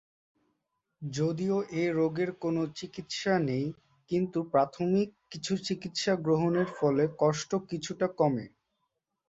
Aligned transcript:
যদিও 1.01 1.57
এ 1.75 1.93
রোগের 1.93 2.29
কোনো 2.43 2.61
চিকিৎসা 2.77 3.33
নেই 3.49 3.65
কিন্তু 4.11 4.39
প্রাথমিক 4.53 5.09
কিছু 5.31 5.53
চিকিৎসা 5.67 6.13
গ্রহণের 6.25 6.69
ফলে 6.77 7.03
কষ্ট 7.21 7.51
কিছুটা 7.69 8.07
কমে। 8.19 8.45